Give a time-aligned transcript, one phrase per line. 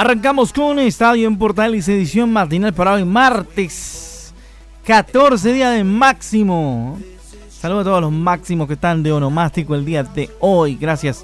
[0.00, 4.32] Arrancamos con Estadio en Portales, edición matinal para hoy, martes
[4.86, 6.98] 14 día de máximo.
[7.50, 10.78] Saludos a todos los máximos que están de onomástico el día de hoy.
[10.80, 11.22] Gracias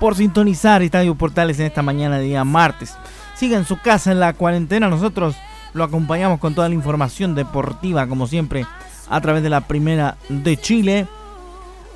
[0.00, 2.96] por sintonizar Estadio Portales en esta mañana día martes.
[3.36, 4.88] Siga en su casa en la cuarentena.
[4.88, 5.36] Nosotros
[5.72, 8.66] lo acompañamos con toda la información deportiva, como siempre,
[9.08, 11.06] a través de la Primera de Chile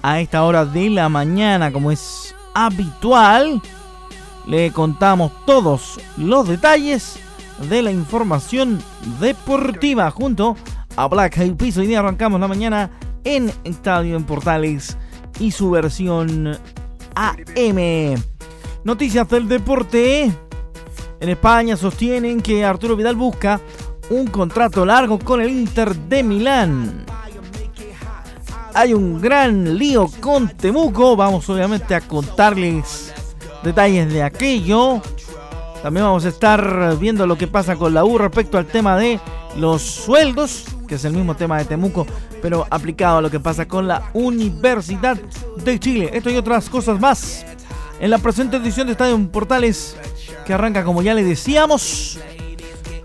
[0.00, 3.60] a esta hora de la mañana, como es habitual,
[4.46, 7.18] le contamos todos los detalles
[7.68, 8.82] de la información
[9.20, 10.56] deportiva junto
[10.96, 11.76] a Black Eyed Peas.
[11.76, 12.90] Hoy día arrancamos la mañana
[13.24, 14.96] en Estadio en Portales
[15.38, 16.58] y su versión
[17.14, 18.22] AM.
[18.84, 20.32] Noticias del deporte.
[21.20, 23.60] En España sostienen que Arturo Vidal busca
[24.08, 27.04] un contrato largo con el Inter de Milán
[28.74, 31.16] hay un gran lío con Temuco.
[31.16, 33.12] Vamos obviamente a contarles
[33.62, 35.00] detalles de aquello.
[35.82, 39.18] También vamos a estar viendo lo que pasa con la U respecto al tema de
[39.56, 42.06] los sueldos, que es el mismo tema de Temuco,
[42.42, 45.18] pero aplicado a lo que pasa con la Universidad
[45.64, 46.10] de Chile.
[46.12, 47.46] Esto y otras cosas más
[47.98, 49.96] en la presente edición de Estadio Portales,
[50.44, 52.18] que arranca, como ya le decíamos,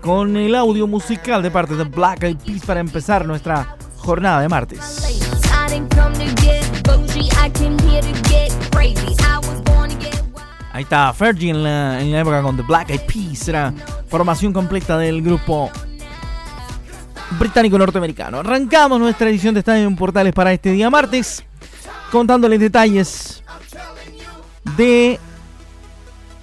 [0.00, 4.48] con el audio musical de parte de Black Eyed Peas para empezar nuestra jornada de
[4.48, 5.26] martes.
[10.76, 13.48] Ahí está Fergie en la, época con The Black Eyed Peas.
[13.48, 13.72] Era
[14.08, 15.70] formación completa del grupo
[17.38, 18.40] británico norteamericano.
[18.40, 21.42] Arrancamos nuestra edición de Estadio en Portales para este día martes,
[22.12, 23.42] contándoles detalles
[24.76, 25.18] de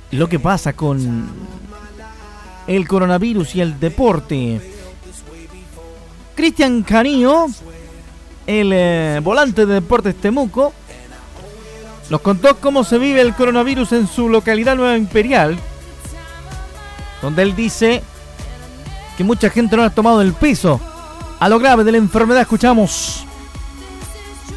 [0.10, 1.30] lo que pasa con
[2.66, 4.60] el coronavirus y el deporte.
[6.34, 7.50] Cristian Canillo
[8.48, 10.74] el eh, volante de Deportes Temuco,
[12.10, 15.58] nos contó cómo se vive el coronavirus en su localidad Nueva Imperial,
[17.22, 18.04] donde él dice
[19.18, 20.80] que mucha gente no ha tomado el piso
[21.40, 22.42] a lo grave de la enfermedad.
[22.42, 23.26] Escuchamos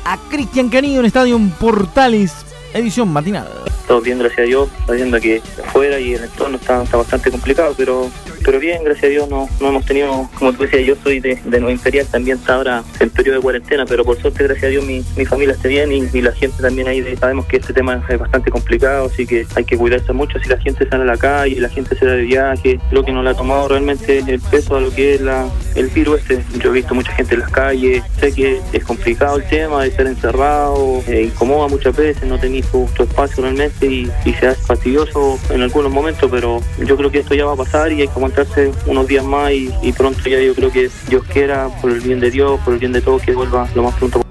[0.05, 2.33] a Cristian Canillo en Estadio Portales,
[2.73, 3.49] edición matinal.
[3.87, 7.75] Todo bien, gracias a Dios, sabiendo que afuera y el entorno está, está bastante complicado,
[7.77, 8.11] pero
[8.47, 11.35] pero bien, gracias a Dios no, no hemos tenido, como tú decías, yo soy de,
[11.35, 14.69] de Nueva Imperial, también está ahora en periodo de cuarentena, pero por suerte, gracias a
[14.69, 18.05] Dios, mi, mi familia esté bien y, la gente también ahí, sabemos que este tema
[18.09, 21.17] es bastante complicado, así que hay que cuidarse mucho, si la gente sale a la
[21.17, 24.41] calle, la gente se da de viaje, lo que no le ha tomado realmente el
[24.41, 27.41] peso a lo que es la, el virus este, yo he visto mucha gente en
[27.41, 32.23] las calles, sé que es complicado el tema de estar encerrado, eh, incomoda muchas veces,
[32.23, 36.97] no tenéis tu, espacio realmente y, y se hace fastidioso en algunos momentos, pero yo
[36.97, 39.93] creo que esto ya va a pasar y hay que hace unos días más y,
[39.93, 42.93] pronto ya yo creo que Dios quiera, por el bien de Dios, por el bien
[42.93, 44.23] de todos, que vuelva lo más pronto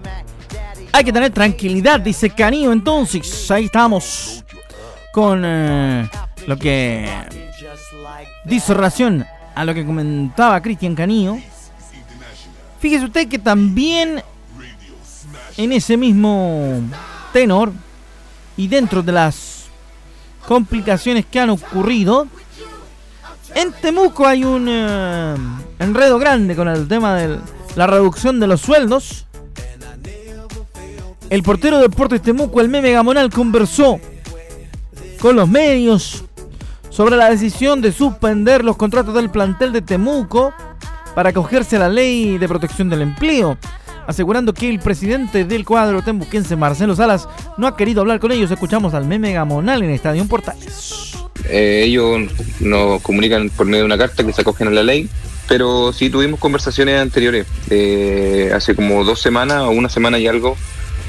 [0.91, 2.71] Hay que tener tranquilidad, dice Canillo.
[2.71, 4.43] Entonces, ahí estamos
[5.11, 6.09] con eh,
[6.47, 7.09] lo que
[8.45, 11.37] dice relación a lo que comentaba Cristian Canillo.
[12.79, 14.21] Fíjese usted que también
[15.57, 16.81] en ese mismo
[17.31, 17.71] tenor
[18.57, 19.65] y dentro de las
[20.47, 22.27] complicaciones que han ocurrido,
[23.55, 25.35] en Temuco hay un eh,
[25.79, 27.39] enredo grande con el tema de
[27.75, 29.25] la reducción de los sueldos.
[31.29, 33.99] El portero de Deportes Temuco, el meme Gamonal, conversó
[35.19, 36.23] con los medios
[36.89, 40.53] sobre la decisión de suspender los contratos del plantel de Temuco
[41.15, 43.57] para acogerse a la ley de protección del empleo,
[44.07, 48.51] asegurando que el presidente del cuadro temuquense, Marcelo Salas, no ha querido hablar con ellos.
[48.51, 51.15] Escuchamos al meme Gamonal en Estadio Portales.
[51.49, 52.21] Eh, ellos
[52.59, 55.09] nos comunican por medio de una carta que se acogen a la ley,
[55.47, 60.57] pero sí tuvimos conversaciones anteriores, eh, hace como dos semanas o una semana y algo.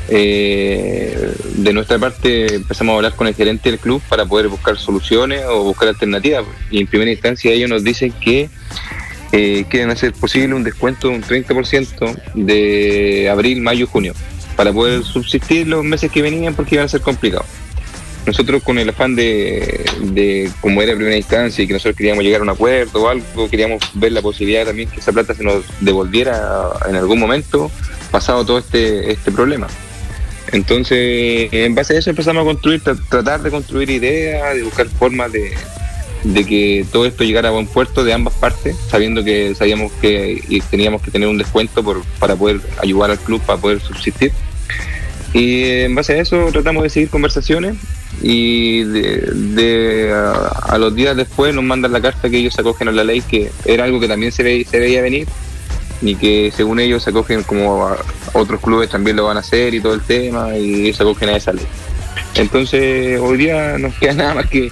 [0.08, 4.78] Eh, de nuestra parte empezamos a hablar con el gerente del club para poder buscar
[4.78, 6.44] soluciones o buscar alternativas.
[6.70, 8.48] Y en primera instancia ellos nos dicen que
[9.30, 14.14] quieren hacer posible un descuento de un 30% de abril, mayo, junio,
[14.56, 17.46] para poder subsistir los meses que venían porque iban a ser complicados.
[18.26, 22.40] nosotros con el afán de, de, como era primera instancia y que nosotros queríamos llegar
[22.40, 25.64] a un acuerdo o algo, queríamos ver la posibilidad también que esa plata se nos
[25.80, 27.70] devolviera en algún momento,
[28.10, 29.68] pasado todo este, este problema.
[30.52, 35.32] Entonces, en base a eso empezamos a construir, tratar de construir ideas, de buscar formas
[35.32, 35.54] de,
[36.32, 40.42] de que todo esto llegara a buen puerto de ambas partes, sabiendo que sabíamos que
[40.70, 44.32] teníamos que tener un descuento por, para poder ayudar al club, para poder subsistir.
[45.32, 47.76] Y en base a eso tratamos de seguir conversaciones
[48.22, 52.92] y de, a, los días después nos mandan la carta que ellos se acogen a
[52.92, 55.28] la ley, que era algo que también se, veía venir
[56.02, 57.94] y que según ellos se acogen como
[58.32, 61.36] otros clubes también lo van a hacer y todo el tema y se acogen a
[61.36, 61.66] esa ley.
[62.36, 64.70] Entonces hoy día nos queda nada más que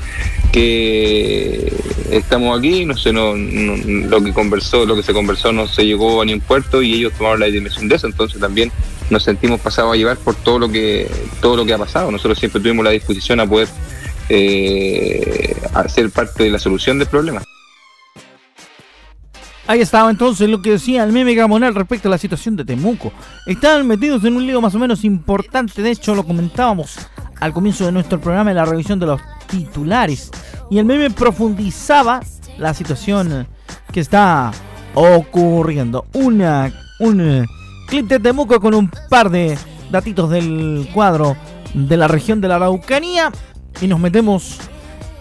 [0.55, 1.73] que
[2.13, 6.23] estamos aquí, no sé, no, lo que conversó, lo que se conversó no se llegó
[6.23, 8.71] a ningún puerto y ellos tomaron la dimensión de eso, entonces también
[9.11, 12.13] nos sentimos pasados a llevar por todo lo que todo lo que ha pasado.
[12.13, 13.67] Nosotros siempre tuvimos la disposición a poder
[14.29, 15.57] eh,
[15.89, 17.43] ser parte de la solución del problema.
[19.67, 23.13] Ahí estaba entonces lo que decía el meme Gamonal respecto a la situación de Temuco.
[23.47, 26.99] Estaban metidos en un lío más o menos importante, de hecho lo comentábamos
[27.41, 30.31] al comienzo de nuestro programa en la revisión de los titulares.
[30.71, 32.21] Y el meme profundizaba
[32.59, 33.47] la situación
[33.93, 34.53] que está
[34.95, 36.07] ocurriendo.
[36.15, 37.47] Una, un
[37.89, 39.59] clip de Temuco con un par de
[39.91, 41.37] datitos del cuadro
[41.75, 43.31] de la región de la Araucanía.
[43.81, 44.59] Y nos metemos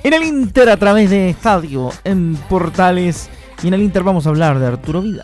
[0.04, 3.30] en el Inter a través de Estadio en Portales.
[3.62, 5.24] Y en el Inter vamos a hablar de Arturo Vidal.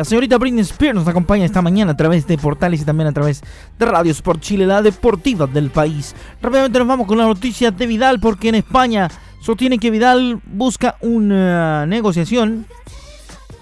[0.00, 3.12] La señorita Britney Spears nos acompaña esta mañana a través de portales y también a
[3.12, 3.42] través
[3.78, 6.14] de Radio Sport Chile, la deportiva del país.
[6.40, 9.08] Rápidamente nos vamos con la noticia de Vidal porque en España
[9.42, 12.64] sostiene que Vidal busca una negociación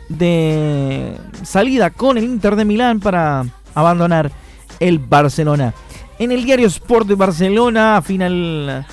[0.08, 3.44] de salida con el Inter de Milán para
[3.74, 4.30] abandonar
[4.78, 5.74] el Barcelona.
[6.20, 8.86] En el diario Sport de Barcelona, a final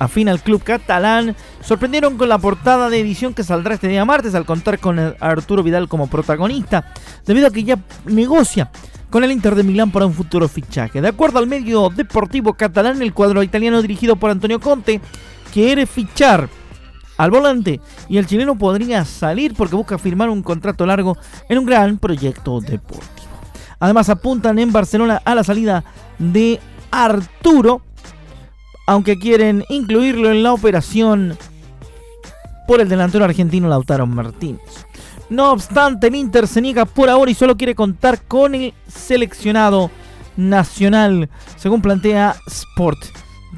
[0.00, 4.34] afín al club catalán, sorprendieron con la portada de edición que saldrá este día martes
[4.34, 6.92] al contar con Arturo Vidal como protagonista,
[7.26, 8.70] debido a que ya negocia
[9.10, 11.00] con el Inter de Milán para un futuro fichaje.
[11.00, 15.00] De acuerdo al medio deportivo catalán, el cuadro italiano dirigido por Antonio Conte
[15.52, 16.48] quiere fichar
[17.18, 21.18] al volante y el chileno podría salir porque busca firmar un contrato largo
[21.48, 23.10] en un gran proyecto deportivo.
[23.78, 25.84] Además apuntan en Barcelona a la salida
[26.18, 26.58] de
[26.90, 27.82] Arturo
[28.90, 31.38] aunque quieren incluirlo en la operación
[32.66, 34.84] por el delantero argentino Lautaro Martínez.
[35.28, 39.92] No obstante, el Inter se niega por ahora y solo quiere contar con el seleccionado
[40.36, 42.98] nacional, según plantea Sport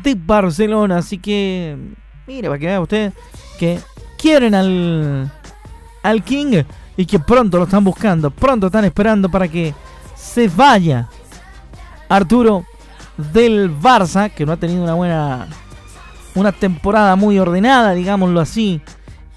[0.02, 0.99] de Barcelona.
[0.99, 1.79] Así que,
[2.26, 3.14] mire, para que vea usted
[3.58, 3.81] que
[4.19, 5.32] quieren al,
[6.02, 6.62] al King
[6.94, 9.73] y que pronto lo están buscando, pronto están esperando para que
[10.14, 11.08] se vaya
[12.11, 12.67] Arturo
[13.16, 15.48] del Barça, que no ha tenido una buena
[16.34, 18.80] una temporada muy ordenada, digámoslo así,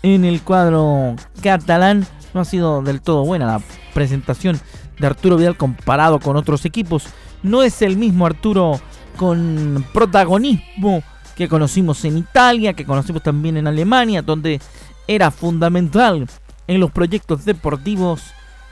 [0.02, 2.06] en el cuadro catalán.
[2.34, 3.62] No ha sido del todo buena la
[3.94, 4.60] presentación
[5.00, 7.06] de Arturo Vidal comparado con otros equipos.
[7.44, 8.80] No es el mismo Arturo
[9.18, 11.04] con protagonismo
[11.36, 14.62] que conocimos en Italia, que conocimos también en Alemania, donde
[15.08, 16.28] era fundamental
[16.68, 18.22] en los proyectos deportivos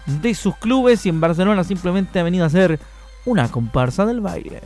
[0.06, 2.80] de sus clubes y en Barcelona simplemente ha venido a ser
[3.26, 4.62] una comparsa del baile.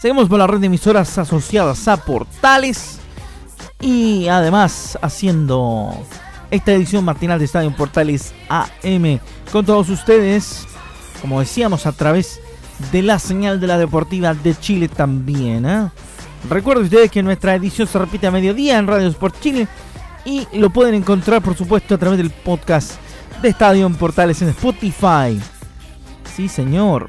[0.00, 3.00] Seguimos por la red de emisoras asociadas a Portales
[3.80, 5.92] y además haciendo
[6.52, 9.18] esta edición matinal de Estadio Portales AM
[9.50, 10.66] con todos ustedes,
[11.20, 12.40] como decíamos, a través
[12.92, 15.66] de la señal de la Deportiva de Chile también.
[15.66, 15.90] ¿eh?
[16.48, 19.66] Recuerden ustedes que nuestra edición se repite a mediodía en Radio Sport Chile
[20.24, 22.92] y lo pueden encontrar, por supuesto, a través del podcast
[23.42, 25.40] de Estadio Portales en Spotify.
[26.36, 27.08] Sí, señor.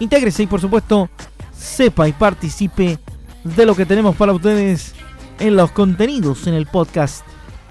[0.00, 1.10] Intégrese y, por supuesto,
[1.52, 2.98] sepa y participe
[3.44, 4.94] de lo que tenemos para ustedes
[5.38, 7.24] en los contenidos en el podcast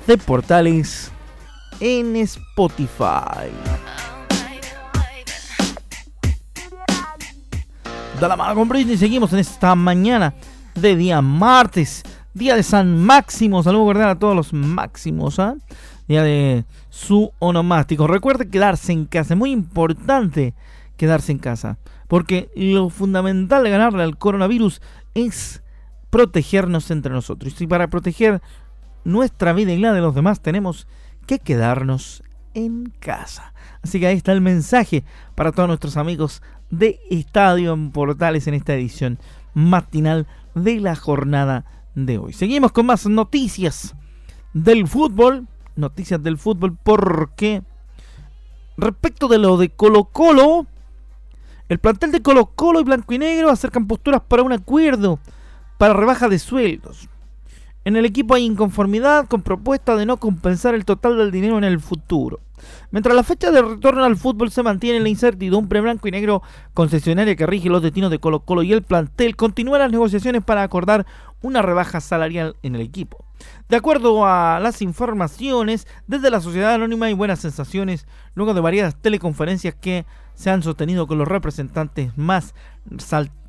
[0.06, 1.12] de Portales
[1.80, 3.50] en Spotify.
[8.20, 8.98] Da la mano con Britney.
[8.98, 10.34] Seguimos en esta mañana
[10.76, 12.04] de día martes,
[12.36, 13.64] día de San Máximo.
[13.64, 15.40] Saludos cordial a todos los máximos.
[15.40, 15.56] ¿ah?
[16.08, 18.06] Día de su onomástico.
[18.06, 19.34] Recuerde quedarse en casa.
[19.34, 20.54] Es muy importante
[21.00, 21.80] quedarse en casa.
[22.08, 24.82] Porque lo fundamental de ganarle al coronavirus
[25.16, 25.64] es
[26.12, 27.60] protegernos entre nosotros.
[27.60, 28.42] Y para proteger
[29.04, 30.88] nuestra vida y la de los demás tenemos
[31.26, 32.22] que quedarnos
[32.54, 33.54] en casa.
[33.82, 35.04] Así que ahí está el mensaje
[35.36, 39.18] para todos nuestros amigos de Estadio en Portales en esta edición
[39.54, 41.66] matinal de la jornada
[41.96, 42.34] de hoy.
[42.34, 43.96] Seguimos con más noticias
[44.54, 45.48] del fútbol
[45.80, 47.64] noticias del fútbol porque
[48.78, 50.68] respecto de lo de Colo Colo,
[51.70, 55.20] el plantel de Colo Colo y Blanco y Negro acercan posturas para un acuerdo
[55.78, 57.08] para rebaja de sueldos.
[57.86, 61.64] En el equipo hay inconformidad con propuesta de no compensar el total del dinero en
[61.64, 62.40] el futuro.
[62.92, 66.42] Mientras la fecha de retorno al fútbol se mantiene la incertidumbre blanco y negro
[66.74, 70.64] concesionaria que rige los destinos de Colo Colo y el plantel continúan las negociaciones para
[70.64, 71.06] acordar
[71.42, 73.26] una rebaja salarial en el equipo.
[73.70, 78.96] De acuerdo a las informaciones, desde la sociedad anónima hay buenas sensaciones luego de variadas
[79.02, 82.54] teleconferencias que se han sostenido con los representantes más,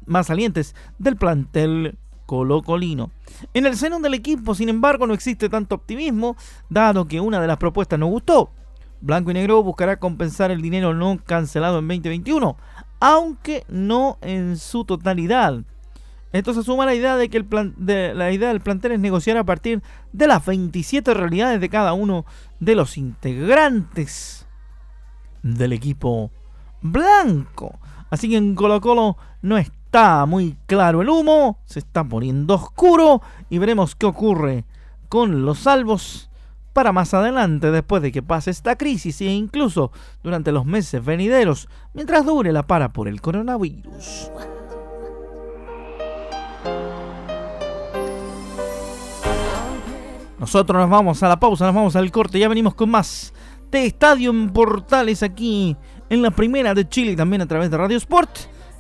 [0.07, 3.11] más salientes del plantel colocolino.
[3.55, 6.37] En el seno del equipo, sin embargo, no existe tanto optimismo,
[6.69, 8.53] dado que una de las propuestas no gustó.
[9.01, 12.57] Blanco y Negro buscará compensar el dinero no cancelado en 2021,
[13.01, 15.63] aunque no en su totalidad.
[16.33, 17.45] Esto se suma a la idea de que
[17.79, 22.25] la idea del plantel es negociar a partir de las 27 realidades de cada uno
[22.61, 24.47] de los integrantes
[25.43, 26.31] del equipo
[26.83, 27.79] blanco.
[28.11, 33.23] Así que en Colo Colo no está muy claro el humo, se está poniendo oscuro
[33.49, 34.65] y veremos qué ocurre
[35.09, 36.30] con los salvos
[36.73, 41.69] para más adelante después de que pase esta crisis e incluso durante los meses venideros
[41.95, 44.31] mientras dure la para por el coronavirus.
[50.39, 53.35] Nosotros nos vamos a la pausa, nos vamos al corte, ya venimos con más
[53.71, 55.77] de Estadio en Portales aquí
[56.09, 58.31] en la primera de Chile también a través de Radio Sport.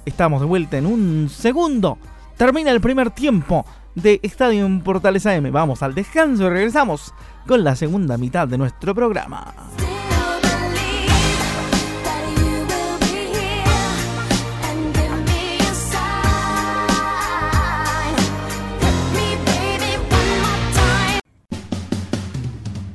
[0.04, 1.99] Estamos de vuelta en un segundo.
[2.37, 5.50] Termina el primer tiempo de Estadio en Portales AM.
[5.50, 7.14] Vamos al descanso y regresamos
[7.47, 9.54] con la segunda mitad de nuestro programa.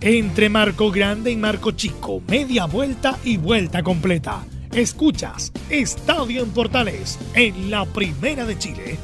[0.01, 4.43] Entre Marco Grande y Marco Chico, media vuelta y vuelta completa.
[4.71, 8.99] Escuchas Estadio en Portales en la Primera de Chile,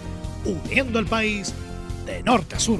[0.45, 1.55] uniendo al país
[2.17, 2.79] de norte a sur.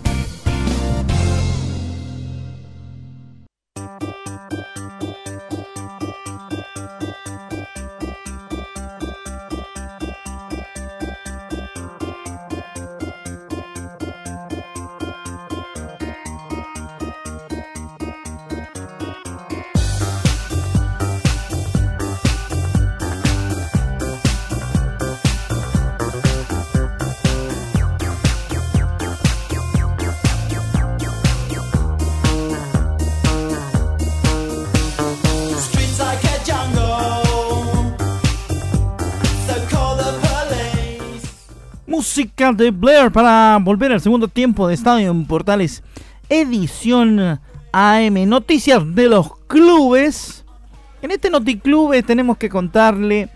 [41.91, 45.83] Música de Blair para volver al segundo tiempo de Estadio en Portales,
[46.29, 47.41] edición
[47.73, 50.45] AM, noticias de los clubes.
[51.01, 53.27] En este Noticlube tenemos que contarle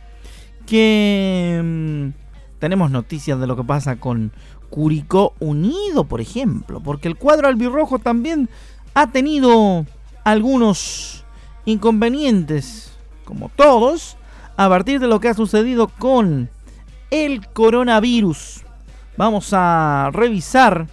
[0.65, 4.31] que mm, tenemos noticias de lo que pasa con
[4.69, 8.47] Curicó Unido, por ejemplo, porque el cuadro albirrojo también
[8.93, 9.85] ha tenido
[10.24, 11.25] algunos
[11.65, 12.93] inconvenientes,
[13.25, 14.15] como todos,
[14.55, 16.50] a partir de lo que ha sucedido con
[17.12, 18.63] el coronavirus.
[19.17, 20.88] Vamos a revisar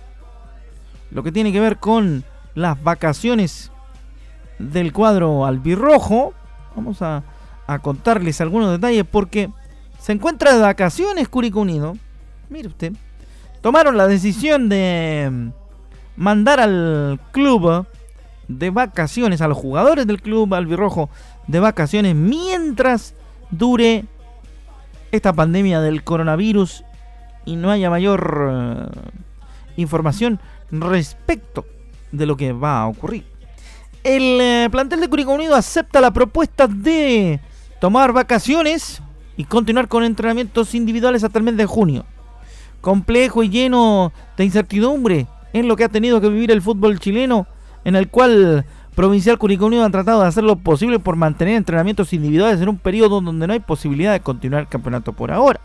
[1.10, 3.70] lo que tiene que ver con las vacaciones
[4.58, 6.34] del cuadro albirrojo.
[6.76, 7.24] Vamos a,
[7.80, 9.48] contarles algunos detalles porque
[9.98, 11.96] se encuentra de vacaciones Curicó Unido.
[12.50, 12.92] Mire usted.
[13.62, 15.50] Tomaron la decisión de
[16.16, 17.86] mandar al club
[18.48, 21.08] de vacaciones, a los jugadores del club albirrojo
[21.46, 23.14] de vacaciones mientras
[23.50, 24.04] dure
[25.12, 26.84] esta pandemia del coronavirus
[27.44, 29.10] y no haya mayor eh,
[29.76, 30.40] información
[30.70, 31.64] respecto
[32.10, 33.24] de lo que va a ocurrir.
[34.02, 37.40] El eh, plantel de Curicó Unido acepta la propuesta de
[37.80, 39.00] tomar vacaciones
[39.36, 42.04] y continuar con entrenamientos individuales hasta el mes de junio.
[42.80, 47.46] Complejo y lleno de incertidumbre en lo que ha tenido que vivir el fútbol chileno,
[47.84, 48.64] en el cual
[48.94, 52.78] Provincial Curicó Unido han tratado de hacer lo posible por mantener entrenamientos individuales en un
[52.78, 55.60] periodo donde no hay posibilidad de continuar el campeonato por ahora.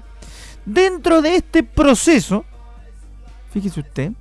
[0.66, 2.46] Dentro de este proceso,
[3.52, 4.12] fíjese usted,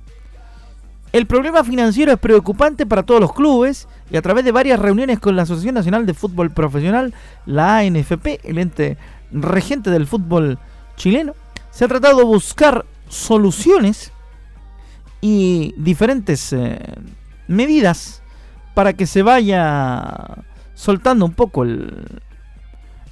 [1.13, 5.19] el problema financiero es preocupante para todos los clubes y a través de varias reuniones
[5.19, 7.13] con la Asociación Nacional de Fútbol Profesional,
[7.45, 8.97] la ANFP, el ente
[9.31, 10.59] regente del fútbol
[10.97, 11.33] chileno,
[11.71, 14.11] se ha tratado de buscar soluciones
[15.21, 16.77] y diferentes eh,
[17.47, 18.21] medidas
[18.77, 20.43] para que se vaya
[20.75, 22.21] soltando un poco el,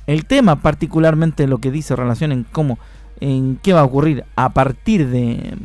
[0.05, 2.77] el tema, particularmente lo que dice relación en cómo,
[3.19, 5.57] en qué va a ocurrir a partir de,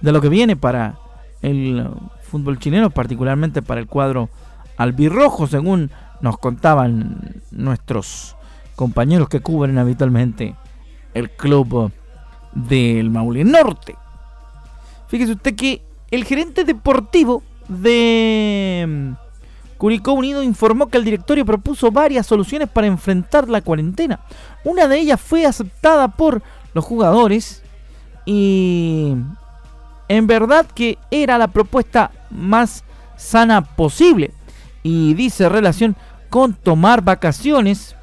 [0.00, 0.94] de lo que viene para
[1.42, 1.86] el
[2.22, 4.30] fútbol chileno, particularmente para el cuadro
[4.78, 5.90] albirrojo, según
[6.22, 8.36] nos contaban nuestros
[8.74, 10.56] compañeros que cubren habitualmente
[11.12, 11.92] el club
[12.54, 13.96] del Maule Norte.
[15.08, 19.14] Fíjese usted que el gerente deportivo de
[19.78, 24.20] Curicó Unido informó que el directorio propuso varias soluciones para enfrentar la cuarentena.
[24.64, 27.62] Una de ellas fue aceptada por los jugadores
[28.24, 29.14] y
[30.08, 32.84] en verdad que era la propuesta más
[33.16, 34.32] sana posible.
[34.82, 35.96] Y dice relación
[36.30, 37.96] con tomar vacaciones,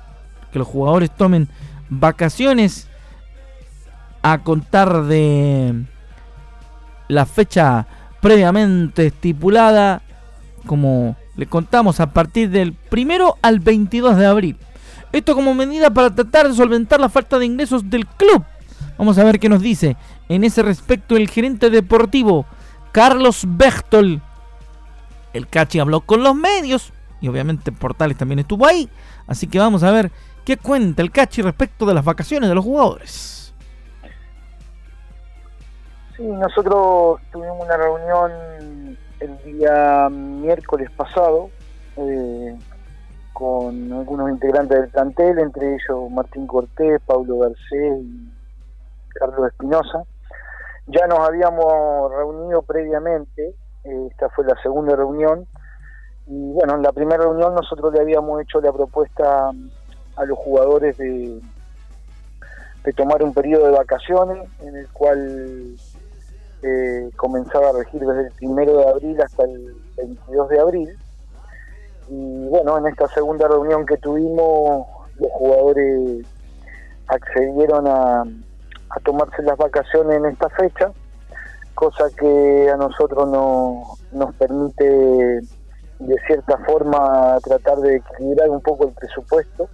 [0.52, 1.50] que los jugadores tomen
[1.90, 2.88] vacaciones
[4.22, 5.86] a contar de
[7.08, 7.88] la fecha
[8.22, 10.02] previamente estipulada
[10.66, 14.58] como le contamos a partir del primero al 22 de abril.
[15.12, 18.44] Esto como medida para tratar de solventar la falta de ingresos del club.
[18.98, 19.96] Vamos a ver qué nos dice
[20.30, 22.46] en ese respecto el gerente deportivo
[22.92, 24.22] Carlos Bechtol.
[25.34, 28.90] El Cachi habló con los medios y obviamente Portales también estuvo ahí.
[29.28, 30.12] Así que vamos a ver
[30.46, 33.54] qué cuenta el Cachi respecto de las vacaciones de los jugadores.
[36.18, 41.50] Sí, nosotros tuvimos una reunión el día miércoles pasado
[41.96, 42.58] eh,
[43.32, 48.30] con algunos integrantes del plantel, entre ellos Martín Cortés, Pablo Garcés y
[49.16, 50.04] Carlos Espinosa.
[50.88, 53.56] Ya nos habíamos reunido previamente,
[53.86, 55.48] eh, esta fue la segunda reunión,
[56.28, 59.52] y bueno, en la primera reunión nosotros le habíamos hecho la propuesta
[60.16, 61.42] a los jugadores de,
[62.84, 65.76] de tomar un periodo de vacaciones en el cual
[66.64, 70.98] eh, comenzaba a regir desde el primero de abril hasta el 22 de abril.
[72.10, 74.88] Y bueno, en esta segunda reunión que tuvimos,
[75.20, 76.26] los jugadores
[77.08, 80.92] accedieron a, a tomarse las vacaciones en esta fecha,
[81.76, 88.88] cosa que a nosotros no, nos permite de cierta forma tratar de equilibrar un poco
[88.88, 89.68] el presupuesto.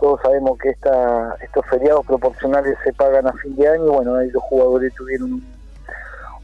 [0.00, 4.30] Todos sabemos que esta, estos feriados proporcionales se pagan a fin de año, bueno, ahí
[4.30, 5.42] los jugadores tuvieron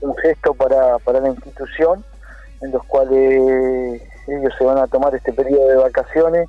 [0.00, 2.04] un gesto para, para la institución,
[2.60, 6.48] en los cuales ellos se van a tomar este periodo de vacaciones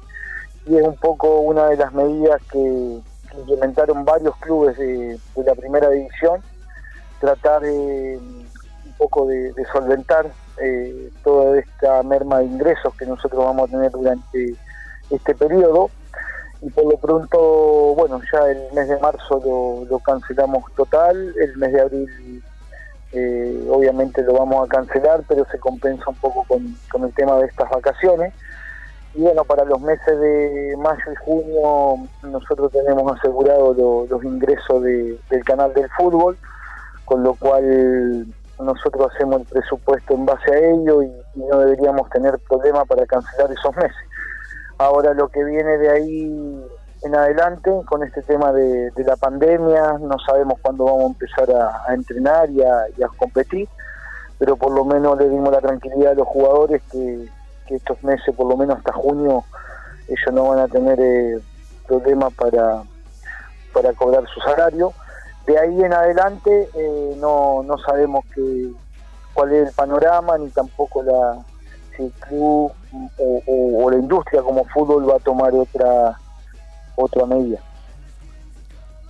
[0.65, 2.99] y es un poco una de las medidas que,
[3.37, 6.41] implementaron varios clubes de, la primera división,
[7.19, 8.47] tratar un
[8.97, 10.25] poco de, solventar
[10.61, 14.55] eh, toda esta merma de ingresos que nosotros vamos a tener durante
[15.11, 15.89] este periodo.
[16.61, 17.39] Y por lo pronto,
[17.95, 22.43] bueno, ya el mes de marzo lo cancelamos total, el mes de abril
[23.11, 27.47] eh, obviamente lo vamos a cancelar, pero se compensa un poco con, el tema de
[27.47, 28.33] estas vacaciones.
[29.15, 35.43] Y bueno, para los meses de mayo y junio nosotros tenemos asegurado los ingresos del
[35.45, 36.37] canal del fútbol,
[37.05, 38.27] con lo cual
[38.59, 43.51] nosotros hacemos el presupuesto en base a ello y, no deberíamos tener problema para cancelar
[43.51, 43.95] esos meses.
[44.77, 46.65] Ahora lo que viene de ahí
[47.01, 51.93] en adelante con este tema de, la pandemia, no sabemos cuándo vamos a empezar a,
[51.93, 53.67] entrenar y a, competir,
[54.37, 57.27] pero por lo menos le dimos la tranquilidad a los jugadores que,
[57.69, 59.43] estos meses, por lo menos hasta junio,
[60.07, 61.39] ellos no van a tener eh,
[61.87, 62.81] problemas para,
[63.71, 64.91] para cobrar su salario.
[65.45, 68.71] De ahí en adelante eh, no, no sabemos qué,
[69.33, 71.37] cuál es el panorama ni tampoco la
[71.95, 72.71] si el club
[73.47, 76.19] o, la industria como fútbol va a tomar otra
[77.03, 77.59] otra medida.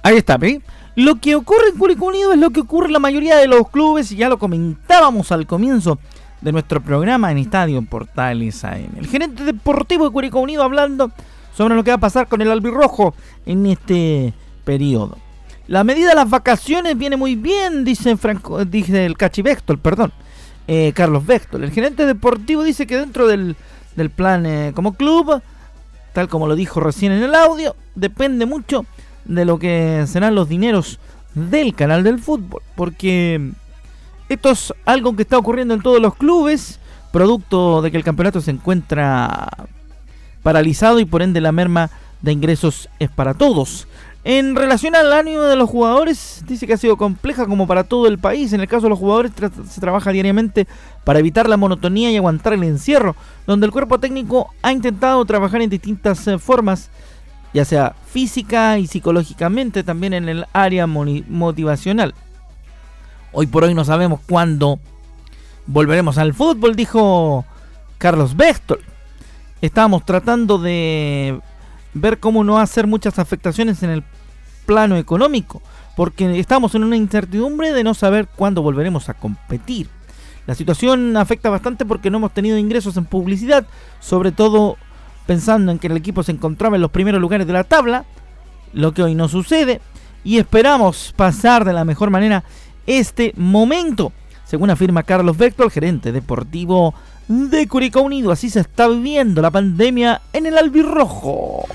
[0.03, 0.61] Ahí está, ¿ve?
[0.95, 3.69] Lo que ocurre en Curicó Unido es lo que ocurre en la mayoría de los
[3.69, 5.99] clubes y ya lo comentábamos al comienzo
[6.41, 8.97] de nuestro programa en Estadio Portales AM.
[8.97, 11.11] El gerente deportivo de Curicó Unido hablando
[11.55, 13.13] sobre lo que va a pasar con el albirrojo
[13.45, 15.17] en este periodo.
[15.67, 20.11] La medida de las vacaciones viene muy bien, dice, Franco, dice el Cachi perdón,
[20.67, 21.63] eh, Carlos Bechtel.
[21.63, 23.55] El gerente deportivo dice que dentro del,
[24.15, 25.41] plan eh, como club,
[26.19, 28.85] tal como lo dijo recién en el audio, depende mucho
[29.23, 30.99] de lo que serán los dineros
[31.33, 32.61] del canal del fútbol.
[32.75, 33.51] Porque
[34.27, 36.81] esto es algo que está ocurriendo en todos los clubes,
[37.13, 39.47] producto de que el campeonato se encuentra
[40.43, 41.89] paralizado y por ende la merma
[42.21, 43.87] de ingresos es para todos.
[44.25, 48.05] En relación al ánimo de los jugadores, dice que ha sido compleja como para todo
[48.07, 48.51] el país.
[48.51, 49.31] En el caso de los jugadores
[49.69, 50.67] se trabaja diariamente
[51.05, 53.15] para evitar la monotonía y aguantar el encierro,
[53.47, 56.89] donde el cuerpo técnico ha intentado trabajar en distintas eh, formas,
[57.53, 62.13] ya sea física y psicológicamente, también en el área motivacional.
[63.31, 64.79] Hoy por hoy no sabemos cuándo
[65.65, 67.45] volveremos al fútbol, dijo
[67.97, 68.79] Carlos Bechtel.
[69.61, 71.39] Estábamos tratando de
[71.93, 74.03] ver cómo no hacer muchas afectaciones en el
[74.65, 75.61] plano económico,
[75.95, 79.89] porque estamos en una incertidumbre de no saber cuándo volveremos a competir.
[80.47, 83.67] La situación afecta bastante porque no hemos tenido ingresos en publicidad,
[83.99, 84.77] sobre todo
[85.27, 88.05] pensando en que el equipo se encontraba en los primeros lugares de la tabla,
[88.73, 89.81] lo que hoy no sucede,
[90.23, 92.43] y esperamos pasar de la mejor manera
[92.87, 94.11] este momento,
[94.45, 96.95] según afirma Carlos Vector, gerente deportivo
[97.29, 98.31] de Curicó Unido.
[98.31, 101.65] Así se está viviendo la pandemia en el albirrojo.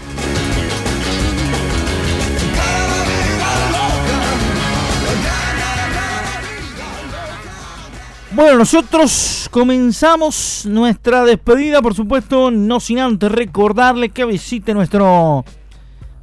[8.32, 15.44] Bueno, nosotros comenzamos nuestra despedida, por supuesto, no sin antes recordarle que visite nuestro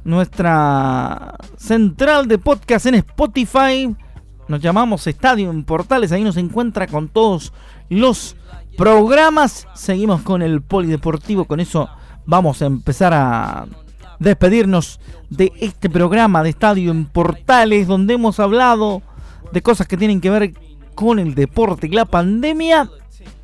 [0.04, 3.96] nuestra central de podcast en Spotify.
[4.46, 7.54] Nos llamamos Estadio en Portales, ahí nos encuentra con todos
[7.88, 8.36] los
[8.76, 9.66] programas.
[9.74, 11.44] Seguimos con el polideportivo.
[11.44, 11.88] Con eso
[12.26, 13.66] vamos a empezar a
[14.18, 19.02] despedirnos de este programa de Estadio en Portales, donde hemos hablado
[19.52, 20.54] de cosas que tienen que ver
[20.94, 22.88] con el deporte y la pandemia.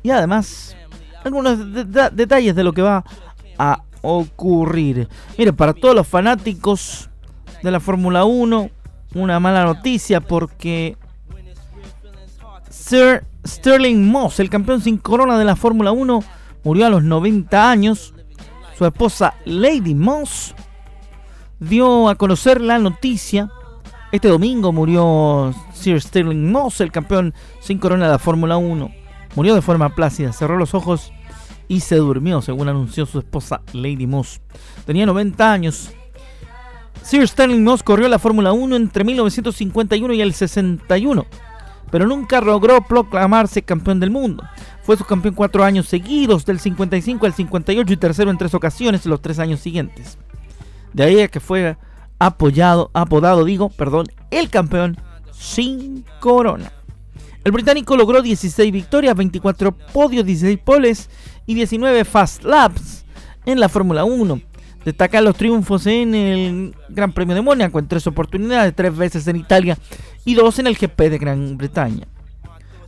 [0.03, 0.75] Y además,
[1.23, 3.03] algunos detalles de lo que va
[3.57, 5.07] a ocurrir.
[5.37, 7.09] Mire, para todos los fanáticos
[7.61, 8.69] de la Fórmula 1,
[9.15, 10.97] una mala noticia porque
[12.89, 16.23] Sir Sterling Moss, el campeón sin corona de la Fórmula 1,
[16.63, 18.15] murió a los 90 años.
[18.75, 20.55] Su esposa Lady Moss
[21.59, 23.51] dio a conocer la noticia.
[24.11, 28.89] Este domingo murió Sir Sterling Moss, el campeón sin corona de la Fórmula 1.
[29.35, 31.13] Murió de forma plácida, cerró los ojos
[31.67, 34.41] y se durmió, según anunció su esposa Lady Moss.
[34.87, 35.91] Tenía 90 años.
[37.03, 41.27] Sir Sterling Moss corrió la Fórmula 1 entre 1951 y el 61
[41.91, 44.43] pero nunca logró proclamarse campeón del mundo.
[44.83, 49.21] Fue subcampeón cuatro años seguidos, del 55 al 58 y tercero en tres ocasiones los
[49.21, 50.17] tres años siguientes.
[50.93, 51.77] De ahí a que fue
[52.17, 54.97] apoyado, apodado, digo, perdón, el campeón
[55.31, 56.71] sin corona.
[57.43, 61.09] El británico logró 16 victorias, 24 podios, 16 poles
[61.45, 63.05] y 19 fast laps
[63.45, 64.41] en la Fórmula 1.
[64.85, 69.35] Destaca los triunfos en el Gran Premio de Mónaco en tres oportunidades, tres veces en
[69.35, 69.77] Italia
[70.25, 72.07] y dos en el GP de Gran Bretaña.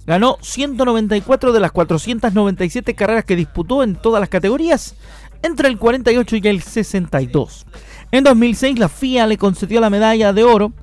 [0.08, 4.96] Ganó 194 de las 497 carreras que disputó en todas las categorías,
[5.44, 7.66] entre el 48 y el 62.
[8.12, 10.74] En 2006 la FIA le concedió la medalla de oro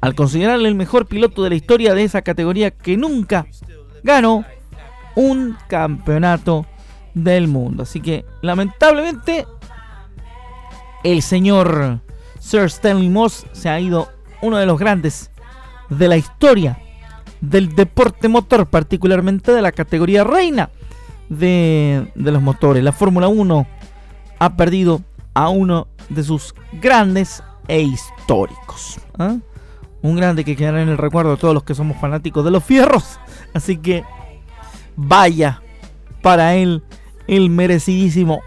[0.00, 3.46] al considerarle el mejor piloto de la historia de esa categoría que nunca
[4.02, 4.44] ganó
[5.16, 6.66] un campeonato
[7.14, 7.82] del mundo.
[7.82, 9.46] Así que lamentablemente
[11.04, 12.00] el señor
[12.38, 14.08] Sir Stanley Moss se ha ido
[14.42, 15.30] uno de los grandes
[15.88, 16.78] de la historia
[17.40, 20.70] del deporte motor, particularmente de la categoría reina
[21.28, 22.82] de, los motores.
[22.82, 23.66] La Fórmula 1
[24.38, 25.02] ha perdido
[25.34, 28.98] a uno de sus grandes e históricos.
[29.18, 29.36] ¿ah?
[30.02, 32.64] Un grande que quedará en el recuerdo de todos los que somos fanáticos de los
[32.64, 33.18] fierros.
[33.54, 34.04] Así que
[34.96, 35.62] vaya
[36.22, 36.82] para él
[37.26, 38.40] el merecidísimo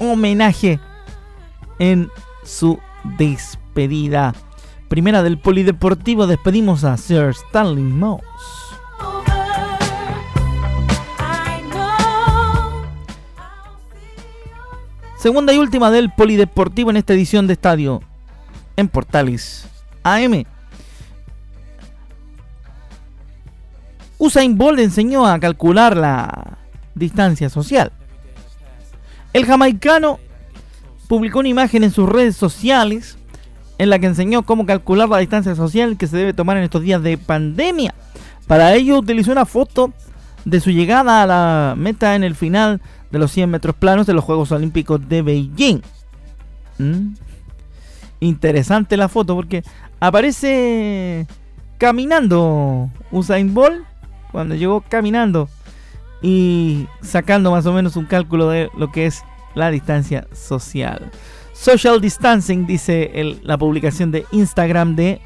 [0.00, 0.80] homenaje
[1.78, 2.10] en
[2.44, 2.78] su
[3.18, 4.34] despedida.
[4.88, 8.22] Primera del Polideportivo, despedimos a Sir Stanley Moss.
[15.18, 18.00] Segunda y última del Polideportivo en esta edición de estadio
[18.76, 19.66] en Portales
[20.04, 20.44] AM.
[24.18, 26.58] Usain Bolt enseñó a calcular la
[26.94, 27.92] distancia social.
[29.32, 30.20] El jamaicano
[31.08, 33.16] publicó una imagen en sus redes sociales
[33.78, 36.82] en la que enseñó cómo calcular la distancia social que se debe tomar en estos
[36.82, 37.94] días de pandemia.
[38.46, 39.92] Para ello utilizó una foto
[40.44, 44.14] de su llegada a la meta en el final de los 100 metros planos de
[44.14, 45.82] los Juegos Olímpicos de Beijing.
[46.78, 47.14] ¿Mm?
[48.20, 49.62] Interesante la foto porque
[50.00, 51.26] aparece
[51.78, 53.84] caminando Usain Bolt
[54.32, 55.48] cuando llegó caminando
[56.22, 59.22] y sacando más o menos un cálculo de lo que es
[59.56, 61.10] la distancia social.
[61.52, 63.10] Social distancing, dice
[63.42, 65.20] la publicación de Instagram de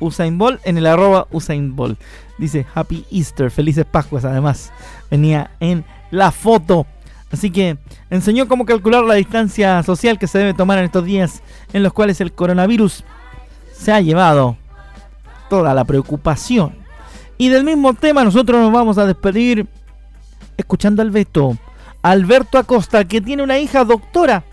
[0.00, 2.00] Usain Bolt en el arroba Usain Bolt.
[2.38, 4.72] Dice Happy Easter, felices Pascuas además.
[5.10, 6.86] Venía en la foto.
[7.30, 7.76] Así que
[8.10, 11.92] enseñó cómo calcular la distancia social que se debe tomar en estos días en los
[11.92, 13.04] cuales el coronavirus
[13.72, 14.56] se ha llevado
[15.50, 16.76] toda la preocupación.
[17.36, 19.66] Y del mismo tema nosotros nos vamos a despedir
[20.56, 21.58] escuchando al Beto.
[22.04, 24.44] Alberto Acosta, que tiene una hija doctora.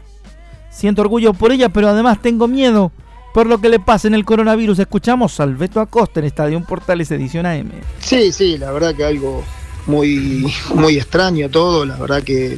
[0.69, 2.93] Siento orgullo por ella, pero además tengo miedo
[3.33, 4.79] por lo que le pasa en el coronavirus.
[4.79, 7.71] Escuchamos a Alberto Acosta en Estadio Portales Edición AM.
[7.99, 9.43] Sí, sí, la verdad que algo
[9.85, 12.57] muy, muy extraño todo, la verdad que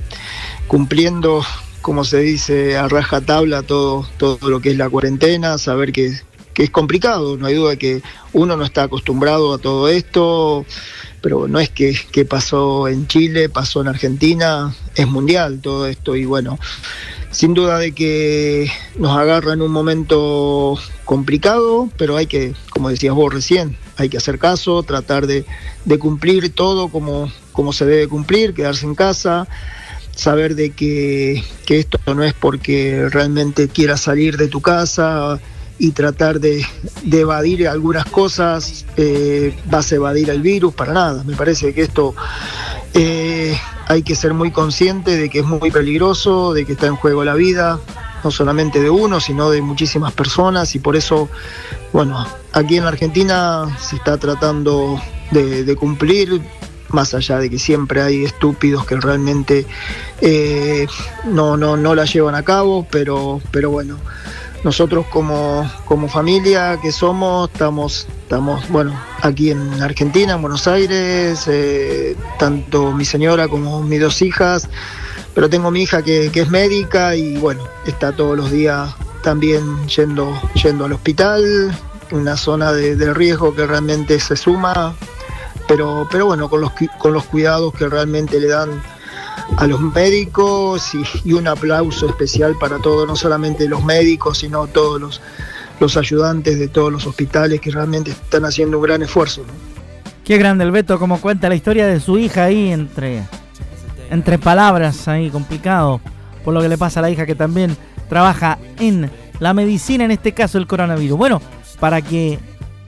[0.68, 1.44] cumpliendo,
[1.82, 6.20] como se dice, a raja tabla todo, todo lo que es la cuarentena, saber que,
[6.54, 10.68] que es complicado, no hay duda que uno no está acostumbrado a todo esto
[11.24, 11.96] pero no es que,
[12.30, 16.60] pasó en Chile, pasó en Argentina, es mundial todo esto y bueno,
[17.32, 23.16] sin duda de que nos agarra en un momento complicado, pero hay que, como decías
[23.16, 25.46] vos recién, hay que hacer caso, tratar de,
[25.98, 29.48] cumplir todo como, como se debe cumplir, quedarse en casa,
[30.14, 35.40] saber de que, que esto no es porque realmente quieras salir de tu casa
[35.78, 36.66] y tratar de,
[37.12, 41.24] evadir algunas cosas, eh, vas a evadir el virus, para nada.
[41.24, 42.16] Me parece que esto
[42.94, 43.58] eh,
[43.88, 47.24] hay que ser muy consciente de que es muy peligroso, de que está en juego
[47.24, 47.80] la vida,
[48.24, 51.30] no solamente de uno, sino de muchísimas personas y por eso,
[51.92, 56.42] bueno, aquí en la Argentina se está tratando de, cumplir,
[56.90, 59.66] más allá de que siempre hay estúpidos que realmente
[60.22, 60.88] eh,
[61.26, 63.98] no, no, no la llevan a cabo, pero, pero bueno
[64.64, 65.70] nosotros como,
[66.08, 73.06] familia que somos, estamos, estamos, bueno, aquí en Argentina, en Buenos Aires, eh, tanto mi
[73.06, 74.70] señora como mis dos hijas,
[75.34, 80.40] pero tengo mi hija que, es médica y bueno, está todos los días también yendo,
[80.62, 81.78] yendo al hospital,
[82.12, 84.96] una zona de, de riesgo que realmente se suma,
[85.68, 88.82] pero, pero bueno, con los, con los cuidados que realmente le dan
[89.58, 90.92] a los médicos
[91.24, 95.22] y, un aplauso especial para todos, no solamente los médicos, sino todos los,
[95.80, 99.44] los ayudantes de todos los hospitales que realmente están haciendo un gran esfuerzo.
[100.24, 103.24] Qué grande el Beto, como cuenta la historia de su hija ahí entre,
[104.10, 106.00] entre palabras, ahí complicado,
[106.44, 107.76] por lo que le pasa a la hija que también
[108.08, 111.18] trabaja en la medicina, en este caso el coronavirus.
[111.18, 111.42] Bueno,
[111.80, 112.40] para que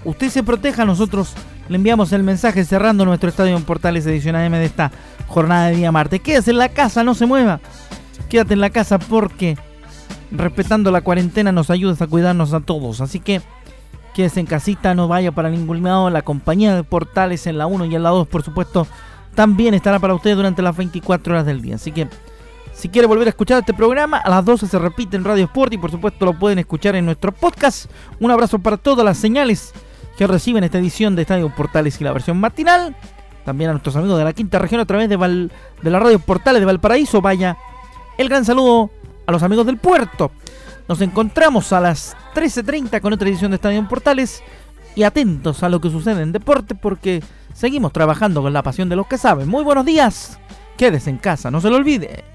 [0.06, 1.34] usted se proteja, nosotros
[1.68, 4.92] le enviamos el mensaje cerrando nuestro estadio en Portales Edición AM de esta
[5.28, 6.22] jornada de día martes.
[6.22, 7.60] Quédese en la casa, no se mueva.
[8.30, 9.58] Quédate en la casa porque
[10.32, 13.02] respetando la cuarentena nos ayudas a cuidarnos a todos.
[13.02, 13.42] Así que
[14.14, 16.10] quédese en casita, no vaya para ningún lado.
[16.10, 18.88] La compañía de portales en la 1 y en la 2, por supuesto,
[19.34, 21.76] también estará para usted durante las 24 horas del día.
[21.76, 22.08] Así que
[22.74, 25.74] si quiere volver a escuchar este programa, a las 12 se repite en Radio Sport
[25.74, 27.90] y por supuesto lo pueden escuchar en nuestro podcast.
[28.20, 29.74] Un abrazo para todas las señales
[30.18, 32.96] que reciben esta edición de Estadio Portales y la versión matinal
[33.46, 36.60] también a nuestros amigos de la quinta región a través de, de la radio Portales
[36.60, 37.22] de Valparaíso.
[37.22, 37.56] Vaya
[38.18, 38.90] el gran saludo
[39.28, 40.32] a los amigos del puerto.
[40.90, 44.44] Nos encontramos a las 13.30 con otra edición de Estadio Portales
[44.96, 47.24] y atentos a lo que sucede en deporte porque
[47.54, 49.48] seguimos trabajando con la pasión de los que saben.
[49.48, 50.40] Muy buenos días,
[50.78, 52.35] quédese en casa, no se lo olvide.